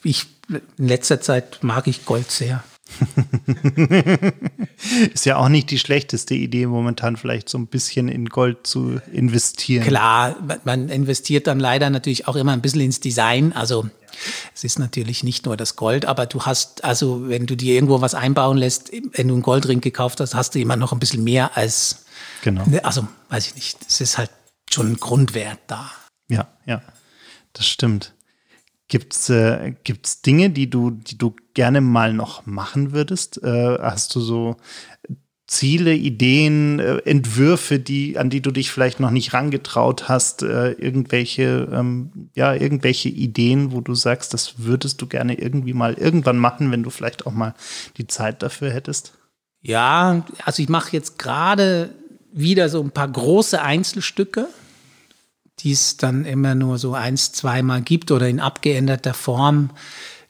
[0.03, 2.63] ich in letzter Zeit mag ich Gold sehr.
[5.13, 8.99] ist ja auch nicht die schlechteste Idee, momentan vielleicht so ein bisschen in Gold zu
[9.11, 9.85] investieren.
[9.85, 13.53] Klar, man investiert dann leider natürlich auch immer ein bisschen ins Design.
[13.53, 13.89] Also
[14.55, 18.01] es ist natürlich nicht nur das Gold, aber du hast, also wenn du dir irgendwo
[18.01, 21.23] was einbauen lässt, wenn du einen Goldring gekauft hast, hast du immer noch ein bisschen
[21.23, 22.05] mehr als,
[22.41, 22.65] genau.
[22.83, 24.31] also weiß ich nicht, es ist halt
[24.71, 25.91] schon ein Grundwert da.
[26.29, 26.81] Ja, ja,
[27.53, 28.13] das stimmt.
[28.87, 33.43] Gibt's äh, gibt's Dinge, die du, die du gerne mal noch machen würdest?
[33.43, 34.55] Äh, hast du so
[35.47, 40.71] Ziele, Ideen, äh, Entwürfe, die, an die du dich vielleicht noch nicht rangetraut hast, äh,
[40.71, 46.37] irgendwelche, ähm, ja, irgendwelche Ideen, wo du sagst, das würdest du gerne irgendwie mal irgendwann
[46.37, 47.55] machen, wenn du vielleicht auch mal
[47.95, 49.13] die Zeit dafür hättest?
[49.61, 51.93] Ja, also ich mache jetzt gerade
[52.33, 54.49] wieder so ein paar große Einzelstücke
[55.59, 59.71] die es dann immer nur so eins, zweimal gibt oder in abgeänderter Form,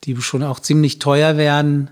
[0.03, 1.89] die schon auch ziemlich teuer werden.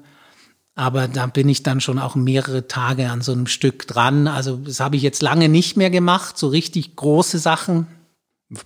[0.76, 4.28] Aber da bin ich dann schon auch mehrere Tage an so einem Stück dran.
[4.28, 7.88] Also das habe ich jetzt lange nicht mehr gemacht, so richtig große Sachen.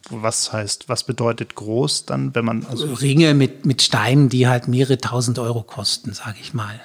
[0.10, 4.68] Was heißt, was bedeutet groß dann, wenn man also Ringe mit, mit Steinen, die halt
[4.68, 6.80] mehrere tausend Euro kosten, sage ich mal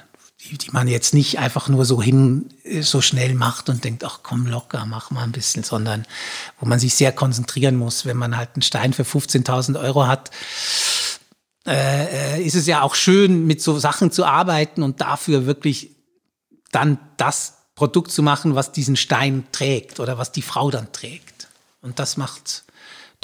[0.50, 4.46] die, man jetzt nicht einfach nur so hin, so schnell macht und denkt, ach komm
[4.46, 6.06] locker, mach mal ein bisschen, sondern
[6.60, 8.04] wo man sich sehr konzentrieren muss.
[8.04, 10.30] Wenn man halt einen Stein für 15.000 Euro hat,
[11.66, 15.90] äh, äh, ist es ja auch schön, mit so Sachen zu arbeiten und dafür wirklich
[16.72, 21.48] dann das Produkt zu machen, was diesen Stein trägt oder was die Frau dann trägt.
[21.80, 22.64] Und das macht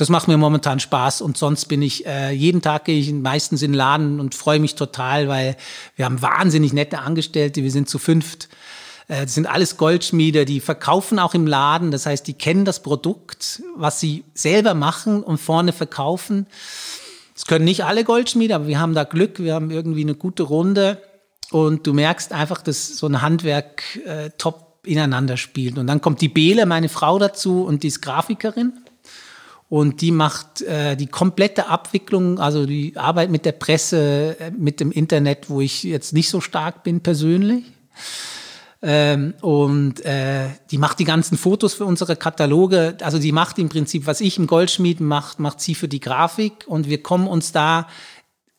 [0.00, 3.60] das macht mir momentan Spaß und sonst bin ich, äh, jeden Tag gehe ich meistens
[3.60, 5.56] in den Laden und freue mich total, weil
[5.96, 8.48] wir haben wahnsinnig nette Angestellte, wir sind zu fünft.
[9.08, 12.82] Äh, das sind alles Goldschmiede, die verkaufen auch im Laden, das heißt, die kennen das
[12.82, 16.46] Produkt, was sie selber machen und vorne verkaufen.
[17.34, 20.44] Das können nicht alle Goldschmiede, aber wir haben da Glück, wir haben irgendwie eine gute
[20.44, 21.02] Runde
[21.50, 25.76] und du merkst einfach, dass so ein Handwerk äh, top ineinander spielt.
[25.76, 28.72] Und dann kommt die Bele, meine Frau dazu, und die ist Grafikerin.
[29.70, 34.80] Und die macht äh, die komplette Abwicklung, also die Arbeit mit der Presse, äh, mit
[34.80, 37.64] dem Internet, wo ich jetzt nicht so stark bin persönlich.
[38.82, 42.96] Ähm, und äh, die macht die ganzen Fotos für unsere Kataloge.
[43.00, 46.64] Also die macht im Prinzip, was ich im Goldschmied macht, macht sie für die Grafik.
[46.66, 47.86] Und wir kommen uns da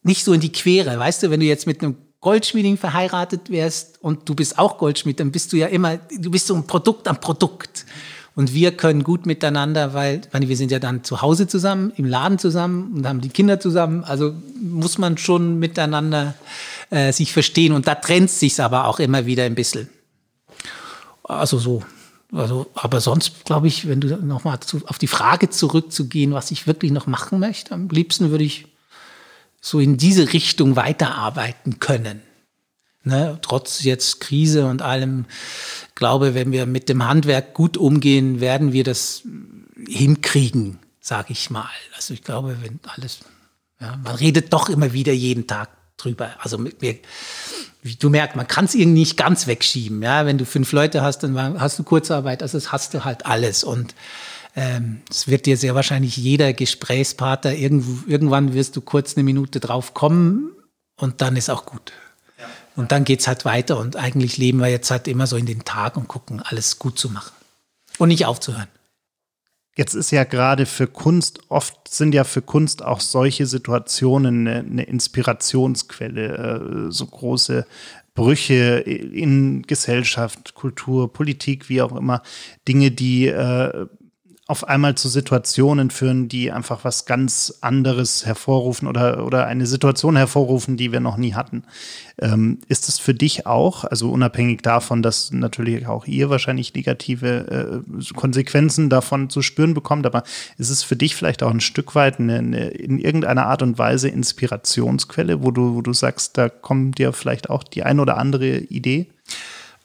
[0.04, 0.98] nicht so in die Quere.
[0.98, 5.20] Weißt du, wenn du jetzt mit einem Goldschmieding verheiratet wärst und du bist auch Goldschmied,
[5.20, 7.86] dann bist du ja immer, du bist so ein Produkt am Produkt.
[8.34, 12.40] Und wir können gut miteinander, weil, wir sind ja dann zu Hause zusammen, im Laden
[12.40, 14.04] zusammen und haben die Kinder zusammen.
[14.06, 16.36] Also muss man schon miteinander
[16.90, 17.74] äh, sich verstehen.
[17.74, 19.90] Und da trennt sich aber auch immer wieder ein bisschen.
[21.24, 21.84] Also so.
[22.34, 26.94] Also, aber sonst glaube ich, wenn du nochmal auf die Frage zurückzugehen, was ich wirklich
[26.94, 28.68] noch machen möchte, am liebsten würde ich
[29.60, 32.22] so in diese Richtung weiterarbeiten können.
[33.04, 35.26] Ne, trotz jetzt Krise und allem,
[35.96, 39.24] glaube, wenn wir mit dem Handwerk gut umgehen, werden wir das
[39.88, 41.70] hinkriegen, sage ich mal.
[41.96, 43.20] Also ich glaube, wenn alles,
[43.80, 46.32] ja, man redet doch immer wieder jeden Tag drüber.
[46.40, 46.96] Also mit mir,
[47.84, 50.02] wie du merkst, man kann es irgendwie nicht ganz wegschieben.
[50.02, 53.26] Ja, wenn du fünf Leute hast, dann hast du Kurzarbeit, also das hast du halt
[53.26, 53.64] alles.
[53.64, 53.96] Und
[54.56, 59.60] ähm, es wird dir sehr wahrscheinlich jeder Gesprächspartner irgendwo, irgendwann wirst du kurz eine Minute
[59.60, 60.52] drauf kommen
[60.98, 61.94] und dann ist auch gut.
[62.76, 63.78] Und dann geht's halt weiter.
[63.78, 66.98] Und eigentlich leben wir jetzt halt immer so in den Tag und gucken, alles gut
[66.98, 67.34] zu machen.
[67.98, 68.68] Und nicht aufzuhören.
[69.78, 74.60] Jetzt ist ja gerade für Kunst, oft sind ja für Kunst auch solche Situationen eine,
[74.60, 77.66] eine Inspirationsquelle, äh, so große
[78.14, 82.22] Brüche in Gesellschaft, Kultur, Politik, wie auch immer,
[82.68, 83.86] Dinge, die äh,
[84.52, 90.18] auf einmal zu Situationen führen, die einfach was ganz anderes hervorrufen oder, oder eine Situation
[90.18, 91.64] hervorrufen, die wir noch nie hatten.
[92.20, 97.82] Ähm, ist es für dich auch, also unabhängig davon, dass natürlich auch ihr wahrscheinlich negative
[97.88, 100.24] äh, Konsequenzen davon zu spüren bekommt, aber
[100.58, 103.78] ist es für dich vielleicht auch ein Stück weit eine, eine, in irgendeiner Art und
[103.78, 108.18] Weise Inspirationsquelle, wo du, wo du sagst, da kommt dir vielleicht auch die ein oder
[108.18, 109.08] andere Idee?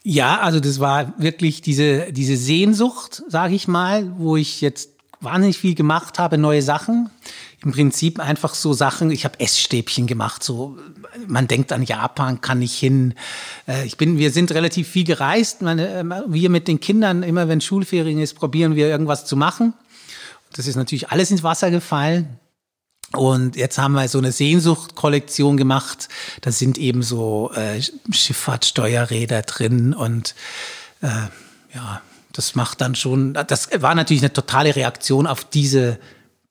[0.08, 4.90] Ja, also das war wirklich diese, diese Sehnsucht, sage ich mal, wo ich jetzt
[5.20, 7.10] wahnsinnig viel gemacht habe, neue Sachen.
[7.64, 10.78] Im Prinzip einfach so Sachen, ich habe Essstäbchen gemacht, so
[11.26, 13.14] man denkt an Japan, kann ich hin.
[13.66, 15.62] Äh, ich bin, wir sind relativ viel gereist.
[15.62, 19.74] Meine, äh, wir mit den Kindern, immer wenn Schulferien ist, probieren wir irgendwas zu machen.
[20.52, 22.38] Das ist natürlich alles ins Wasser gefallen.
[23.12, 26.08] Und jetzt haben wir so eine Sehnsucht-Kollektion gemacht.
[26.40, 30.34] Da sind eben so äh, Schifffahrtssteuerräder drin und
[31.02, 31.06] äh,
[31.74, 32.00] ja,
[32.32, 35.98] das macht dann schon, das war natürlich eine totale Reaktion auf diese,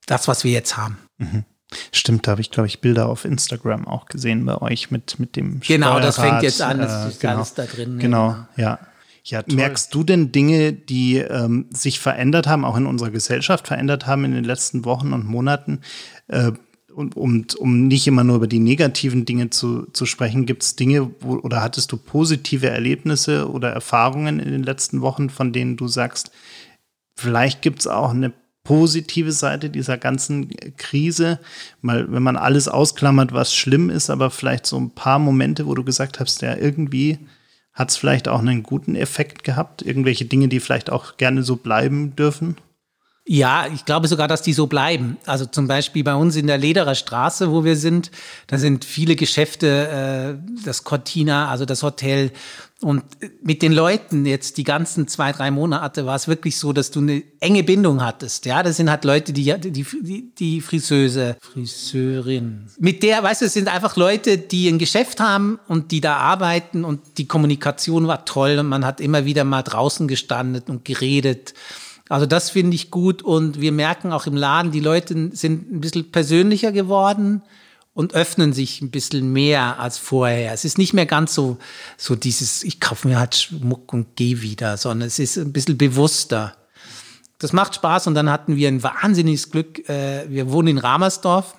[0.06, 0.98] das, was wir jetzt haben.
[1.18, 1.44] Mhm.
[1.92, 5.36] Stimmt, da habe ich, glaube ich, Bilder auf Instagram auch gesehen bei euch mit, mit
[5.36, 6.04] dem Genau, Steuerrad.
[6.04, 8.00] das fängt jetzt an, das äh, ist genau, alles da drin.
[8.00, 8.48] Genau, genau.
[8.56, 8.80] ja.
[9.28, 14.06] Ja, Merkst du denn Dinge, die ähm, sich verändert haben, auch in unserer Gesellschaft verändert
[14.06, 15.82] haben in den letzten Wochen und Monaten?
[16.28, 16.52] Äh,
[16.94, 20.76] und, um, um nicht immer nur über die negativen Dinge zu, zu sprechen, gibt es
[20.76, 25.76] Dinge, wo, oder hattest du positive Erlebnisse oder Erfahrungen in den letzten Wochen, von denen
[25.76, 26.32] du sagst,
[27.18, 28.32] vielleicht gibt es auch eine
[28.64, 31.40] positive Seite dieser ganzen Krise,
[31.82, 35.74] mal wenn man alles ausklammert, was schlimm ist, aber vielleicht so ein paar Momente, wo
[35.74, 37.20] du gesagt hast, ja, irgendwie
[37.76, 39.82] hat es vielleicht auch einen guten Effekt gehabt?
[39.82, 42.56] Irgendwelche Dinge, die vielleicht auch gerne so bleiben dürfen?
[43.28, 45.18] Ja, ich glaube sogar, dass die so bleiben.
[45.26, 48.12] Also zum Beispiel bei uns in der Lederer Straße, wo wir sind,
[48.46, 52.32] da sind viele Geschäfte, äh, das Cortina, also das Hotel.
[52.82, 53.04] Und
[53.42, 57.00] mit den Leuten jetzt die ganzen zwei, drei Monate war es wirklich so, dass du
[57.00, 58.46] eine enge Bindung hattest.
[58.46, 62.68] Ja, das sind halt Leute, die, die, die, die Friseuse, Friseurin.
[62.78, 66.18] Mit der, weißt du, es sind einfach Leute, die ein Geschäft haben und die da
[66.18, 70.86] arbeiten und die Kommunikation war toll und man hat immer wieder mal draußen gestanden und
[70.86, 71.56] geredet.
[72.08, 75.82] Also das finde ich gut und wir merken auch im Laden, die Leute sind ein
[75.82, 77.42] bisschen persönlicher geworden
[77.96, 80.54] und öffnen sich ein bisschen mehr als vorher.
[80.54, 81.58] Es ist nicht mehr ganz so,
[81.98, 85.78] so dieses, ich kaufe mir halt Schmuck und gehe wieder, sondern es ist ein bisschen
[85.78, 86.56] bewusster.
[87.40, 89.90] Das macht Spaß und dann hatten wir ein wahnsinniges Glück.
[89.90, 91.56] Äh, wir wohnen in Ramersdorf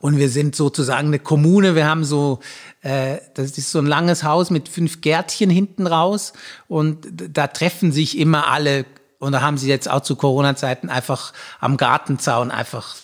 [0.00, 1.74] und wir sind sozusagen eine Kommune.
[1.74, 2.40] Wir haben so,
[2.82, 6.32] äh, das ist so ein langes Haus mit fünf Gärtchen hinten raus
[6.68, 8.84] und da treffen sich immer alle
[9.18, 12.96] und da haben sie jetzt auch zu Corona-Zeiten einfach am Gartenzaun einfach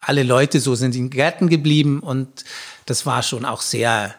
[0.00, 2.44] alle Leute so sind in Gärten geblieben und
[2.84, 4.14] das war schon auch sehr,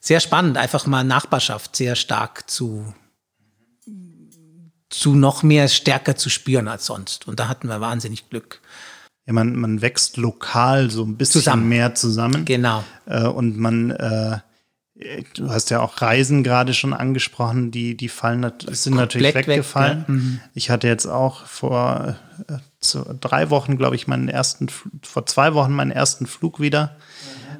[0.00, 2.92] sehr spannend, einfach mal Nachbarschaft sehr stark zu,
[4.88, 7.28] zu noch mehr stärker zu spüren als sonst.
[7.28, 8.60] Und da hatten wir wahnsinnig Glück.
[9.26, 11.68] Ja, man, man wächst lokal so ein bisschen zusammen.
[11.68, 12.44] mehr zusammen.
[12.44, 12.82] Genau.
[13.06, 14.38] Äh, und man, äh,
[15.34, 20.00] Du hast ja auch Reisen gerade schon angesprochen, die, die fallen, sind natürlich weggefallen.
[20.00, 20.14] Weg, ja.
[20.14, 20.40] mhm.
[20.54, 22.16] Ich hatte jetzt auch vor
[22.48, 24.68] äh, drei Wochen, glaube ich, meinen ersten,
[25.02, 26.96] vor zwei Wochen meinen ersten Flug wieder.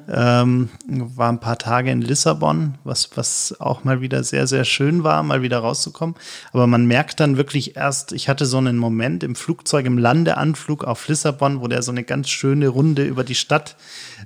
[0.07, 5.03] Ähm, war ein paar Tage in Lissabon, was, was auch mal wieder sehr, sehr schön
[5.03, 6.15] war, mal wieder rauszukommen.
[6.51, 10.83] Aber man merkt dann wirklich erst, ich hatte so einen Moment im Flugzeug, im Landeanflug
[10.83, 13.75] auf Lissabon, wo der so eine ganz schöne Runde über die Stadt,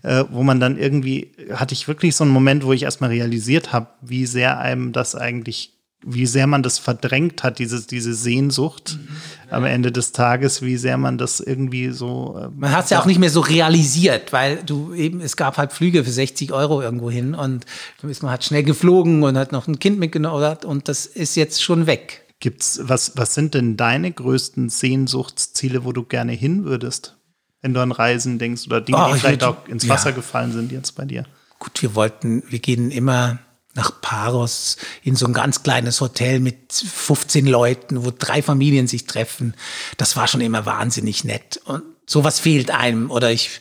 [0.03, 3.73] äh, wo man dann irgendwie, hatte ich wirklich so einen Moment, wo ich erstmal realisiert
[3.73, 5.72] habe, wie sehr einem das eigentlich
[6.05, 9.53] wie sehr man das verdrängt hat, diese, diese Sehnsucht mhm.
[9.53, 12.37] am Ende des Tages, wie sehr man das irgendwie so.
[12.39, 15.57] Äh, man hat es ja auch nicht mehr so realisiert, weil du eben, es gab
[15.57, 17.65] halt Flüge für 60 Euro irgendwo hin und
[18.01, 21.87] man hat schnell geflogen und hat noch ein Kind mitgenommen und das ist jetzt schon
[21.87, 22.25] weg.
[22.39, 27.15] Gibt's, was, was sind denn deine größten Sehnsuchtsziele, wo du gerne hin würdest?
[27.61, 30.15] Wenn du an Reisen denkst oder Dinge, oh, die vielleicht auch ins Wasser ja.
[30.17, 31.25] gefallen sind jetzt bei dir?
[31.59, 33.39] Gut, wir wollten, wir gehen immer
[33.73, 39.05] nach Paros in so ein ganz kleines Hotel mit 15 Leuten, wo drei Familien sich
[39.05, 39.55] treffen.
[39.97, 41.59] Das war schon immer wahnsinnig nett.
[41.65, 43.09] Und sowas fehlt einem.
[43.09, 43.59] Oder ich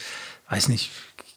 [0.50, 0.90] weiß nicht,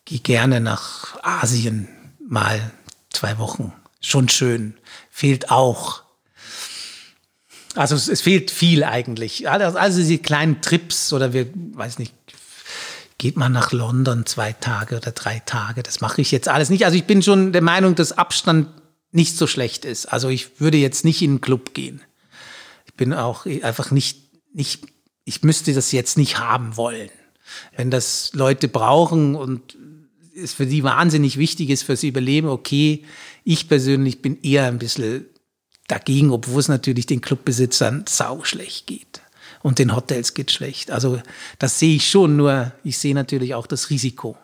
[0.03, 1.88] gehe gerne nach Asien
[2.27, 2.71] mal
[3.09, 3.73] zwei Wochen.
[4.01, 4.75] Schon schön.
[5.09, 6.03] Fehlt auch.
[7.75, 9.49] Also es, es fehlt viel eigentlich.
[9.49, 12.13] Also diese kleinen Trips oder wir, weiß nicht,
[13.17, 15.84] geht man nach London zwei Tage oder drei Tage.
[15.84, 16.86] Das mache ich jetzt alles nicht.
[16.86, 18.67] Also ich bin schon der Meinung, dass Abstand
[19.12, 20.08] nicht so schlecht ist.
[20.08, 22.01] Also ich würde jetzt nicht in einen Club gehen.
[22.86, 24.19] Ich bin auch einfach nicht,
[24.54, 24.86] nicht,
[25.23, 27.10] ich müsste das jetzt nicht haben wollen.
[27.78, 29.78] Wenn das Leute brauchen und
[30.36, 33.06] es für sie wahnsinnig wichtig ist fürs Überleben, okay.
[33.45, 35.25] Ich persönlich bin eher ein bisschen
[35.88, 39.21] dagegen, obwohl es natürlich den Clubbesitzern sau schlecht geht
[39.65, 40.91] und den Hotels geht schlecht.
[40.91, 41.19] Also
[41.58, 44.38] das sehe ich schon, nur ich sehe natürlich auch das Risiko.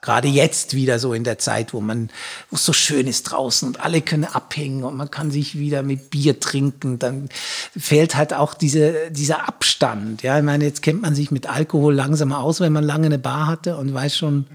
[0.00, 2.08] Gerade jetzt wieder so in der Zeit, wo man,
[2.48, 5.82] wo es so schön ist draußen und alle können abhängen und man kann sich wieder
[5.82, 7.28] mit Bier trinken, dann
[7.76, 10.22] fehlt halt auch diese, dieser Abstand.
[10.22, 13.18] Ja, ich meine, jetzt kennt man sich mit Alkohol langsam aus, wenn man lange eine
[13.18, 14.46] Bar hatte und weiß schon,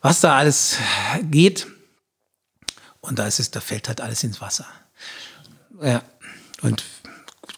[0.00, 0.76] was da alles
[1.22, 1.66] geht.
[3.00, 4.66] Und da ist es, da fällt halt alles ins Wasser.
[5.82, 6.02] Ja.
[6.62, 6.84] Und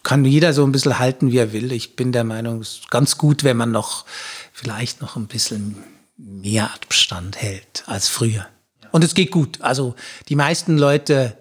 [0.03, 1.71] kann jeder so ein bisschen halten, wie er will.
[1.71, 4.05] Ich bin der Meinung, es ist ganz gut, wenn man noch
[4.53, 5.75] vielleicht noch ein bisschen
[6.17, 8.47] mehr Abstand hält als früher.
[8.91, 9.61] Und es geht gut.
[9.61, 9.95] Also
[10.29, 11.37] die meisten Leute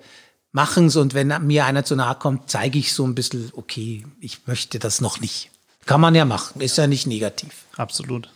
[0.53, 4.07] machen es und wenn mir einer zu nahe kommt, zeige ich so ein bisschen, okay,
[4.21, 5.51] ich möchte das noch nicht.
[5.87, 7.65] Kann man ja machen, ist ja nicht negativ.
[7.77, 8.29] Absolut.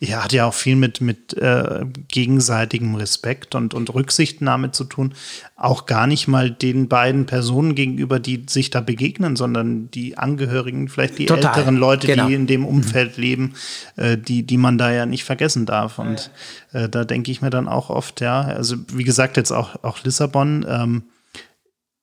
[0.00, 5.14] Ja, hat ja auch viel mit, mit äh, gegenseitigem Respekt und, und Rücksichtnahme zu tun.
[5.56, 10.88] Auch gar nicht mal den beiden Personen gegenüber, die sich da begegnen, sondern die Angehörigen,
[10.88, 11.56] vielleicht die Total.
[11.56, 12.28] älteren Leute, genau.
[12.28, 13.22] die in dem Umfeld mhm.
[13.22, 13.54] leben,
[13.96, 15.98] äh, die, die man da ja nicht vergessen darf.
[15.98, 16.30] Und
[16.72, 20.02] äh, da denke ich mir dann auch oft, ja, also wie gesagt, jetzt auch, auch
[20.04, 21.02] Lissabon, ähm,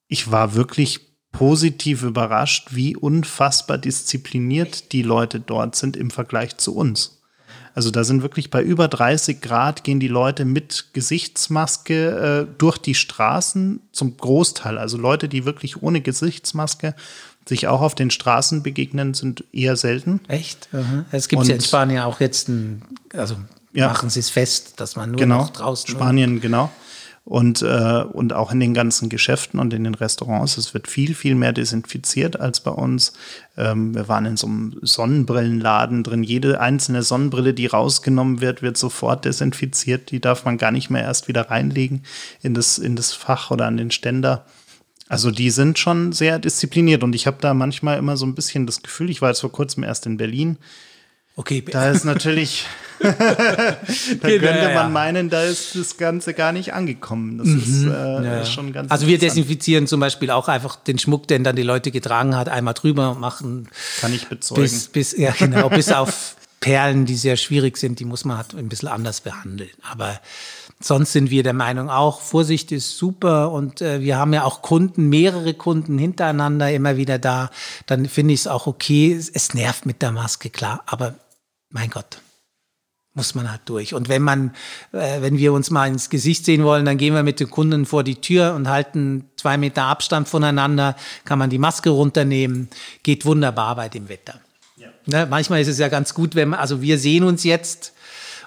[0.07, 6.75] ich war wirklich positiv überrascht, wie unfassbar diszipliniert die Leute dort sind im Vergleich zu
[6.75, 7.20] uns.
[7.73, 12.77] Also da sind wirklich bei über 30 Grad gehen die Leute mit Gesichtsmaske äh, durch
[12.77, 14.77] die Straßen zum Großteil.
[14.77, 16.95] Also Leute, die wirklich ohne Gesichtsmaske
[17.47, 20.19] sich auch auf den Straßen begegnen, sind eher selten.
[20.27, 20.69] Echt?
[21.11, 23.35] Es gibt ja in Spanien auch jetzt ein, also
[23.73, 25.89] ja, machen sie es fest, dass man nur genau, noch draußen.
[25.89, 26.69] Spanien, genau
[27.23, 30.57] und, äh, und auch in den ganzen Geschäften und in den Restaurants.
[30.57, 33.13] Es wird viel, viel mehr desinfiziert als bei uns.
[33.57, 36.23] Ähm, wir waren in so einem Sonnenbrillenladen drin.
[36.23, 40.09] Jede einzelne Sonnenbrille, die rausgenommen wird, wird sofort desinfiziert.
[40.11, 42.03] Die darf man gar nicht mehr erst wieder reinlegen
[42.41, 44.45] in das, in das Fach oder an den Ständer.
[45.07, 48.65] Also die sind schon sehr diszipliniert und ich habe da manchmal immer so ein bisschen
[48.65, 50.57] das Gefühl, ich war jetzt vor kurzem erst in Berlin.
[51.35, 51.63] Okay.
[51.69, 52.65] Da ist natürlich
[53.01, 53.75] da
[54.21, 54.89] könnte man ja.
[54.89, 57.37] meinen, da ist das Ganze gar nicht angekommen.
[57.37, 57.59] Das mhm.
[57.59, 58.45] ist, äh, ja.
[58.45, 61.91] schon ganz Also wir desinfizieren zum Beispiel auch einfach den Schmuck, den dann die Leute
[61.91, 63.69] getragen hat, einmal drüber machen.
[63.99, 64.61] Kann ich bezeugen.
[64.61, 68.53] Bis, bis, ja, genau, bis auf Perlen, die sehr schwierig sind, die muss man halt
[68.53, 69.71] ein bisschen anders behandeln.
[69.89, 70.19] Aber
[70.81, 74.61] sonst sind wir der Meinung auch, Vorsicht ist super und äh, wir haben ja auch
[74.61, 77.49] Kunden, mehrere Kunden hintereinander immer wieder da.
[77.85, 79.13] Dann finde ich es auch okay.
[79.13, 81.15] Es nervt mit der Maske, klar, aber
[81.69, 82.21] mein Gott
[83.13, 83.93] muss man halt durch.
[83.93, 84.53] Und wenn man,
[84.93, 87.85] äh, wenn wir uns mal ins Gesicht sehen wollen, dann gehen wir mit den Kunden
[87.85, 92.69] vor die Tür und halten zwei Meter Abstand voneinander, kann man die Maske runternehmen,
[93.03, 94.39] geht wunderbar bei dem Wetter.
[94.77, 94.87] Ja.
[95.05, 97.93] Ne, manchmal ist es ja ganz gut, wenn man, also wir sehen uns jetzt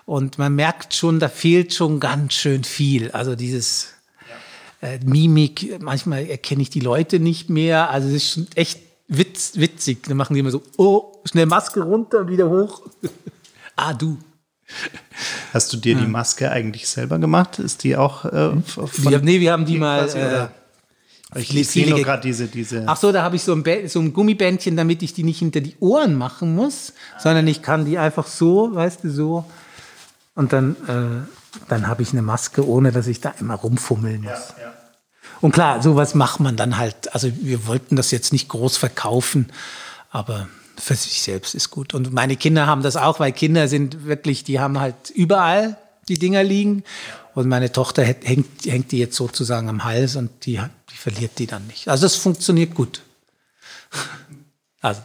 [0.07, 3.11] und man merkt schon, da fehlt schon ganz schön viel.
[3.13, 3.95] Also dieses
[4.83, 7.91] äh, Mimik, manchmal erkenne ich die Leute nicht mehr.
[7.91, 10.03] Also es ist schon echt witz, witzig.
[10.07, 12.83] Dann machen die immer so, oh, schnell Maske runter und wieder hoch.
[13.77, 14.19] ah, du.
[15.53, 16.01] Hast du dir ja.
[16.01, 17.59] die Maske eigentlich selber gemacht?
[17.59, 20.07] Ist die auch äh, von wir, Nee, wir haben die mal.
[20.07, 20.49] Quasi, äh,
[21.41, 22.85] Ich viele- nur gerade diese, diese.
[22.87, 25.61] Ach so, da habe ich so ein, so ein Gummibändchen, damit ich die nicht hinter
[25.61, 29.45] die Ohren machen muss, sondern ich kann die einfach so, weißt du, so.
[30.35, 34.31] Und dann, äh, dann habe ich eine Maske, ohne dass ich da immer rumfummeln muss.
[34.61, 34.73] ja.
[35.41, 37.13] Und klar, sowas macht man dann halt.
[37.15, 39.51] Also wir wollten das jetzt nicht groß verkaufen,
[40.11, 41.95] aber für sich selbst ist gut.
[41.95, 45.77] Und meine Kinder haben das auch, weil Kinder sind wirklich, die haben halt überall
[46.09, 46.83] die Dinger liegen.
[47.35, 51.39] Und meine Tochter hängt, hängt die jetzt sozusagen am Hals und die, hat- die verliert
[51.39, 51.89] die dann nicht.
[51.89, 53.03] Also es funktioniert gut.
[54.81, 55.01] Also,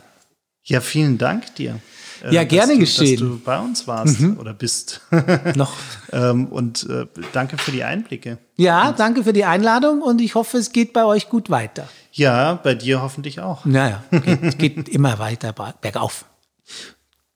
[0.64, 1.80] Ja, vielen Dank dir.
[2.24, 3.20] Äh, Ja, dass gerne du, geschehen.
[3.20, 5.02] Dass du bei uns warst oder bist.
[5.56, 5.74] noch.
[6.12, 8.38] ähm, und äh, danke für die Einblicke.
[8.56, 11.88] Ja, danke für die Einladung und ich hoffe, es geht bei euch gut weiter.
[12.12, 13.66] Ja, bei dir hoffentlich auch.
[13.66, 16.26] Naja, geht, geht immer weiter ber- bergauf.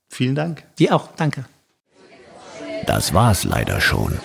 [0.10, 0.64] Vielen Dank.
[0.80, 1.46] Die auch, danke.
[2.86, 4.20] Das war's leider schon.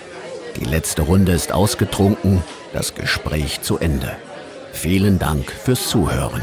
[0.57, 2.43] Die letzte Runde ist ausgetrunken,
[2.73, 4.17] das Gespräch zu Ende.
[4.73, 6.43] Vielen Dank fürs Zuhören.